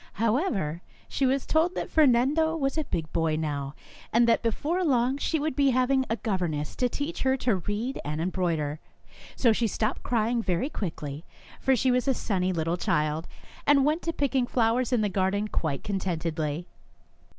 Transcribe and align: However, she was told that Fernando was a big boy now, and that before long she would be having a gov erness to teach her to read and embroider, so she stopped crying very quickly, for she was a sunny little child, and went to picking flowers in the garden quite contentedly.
However, 0.13 0.81
she 1.07 1.27
was 1.27 1.45
told 1.45 1.75
that 1.75 1.91
Fernando 1.91 2.57
was 2.57 2.75
a 2.75 2.85
big 2.85 3.13
boy 3.13 3.35
now, 3.35 3.75
and 4.11 4.27
that 4.27 4.41
before 4.41 4.83
long 4.83 5.19
she 5.19 5.37
would 5.37 5.55
be 5.55 5.69
having 5.69 6.07
a 6.09 6.17
gov 6.17 6.39
erness 6.39 6.75
to 6.77 6.89
teach 6.89 7.21
her 7.21 7.37
to 7.37 7.57
read 7.57 8.01
and 8.03 8.19
embroider, 8.19 8.79
so 9.35 9.53
she 9.53 9.67
stopped 9.67 10.01
crying 10.01 10.41
very 10.41 10.69
quickly, 10.69 11.23
for 11.59 11.75
she 11.75 11.91
was 11.91 12.07
a 12.07 12.15
sunny 12.15 12.51
little 12.51 12.77
child, 12.77 13.27
and 13.67 13.85
went 13.85 14.01
to 14.01 14.11
picking 14.11 14.47
flowers 14.47 14.91
in 14.91 15.01
the 15.01 15.07
garden 15.07 15.47
quite 15.47 15.83
contentedly. 15.83 16.65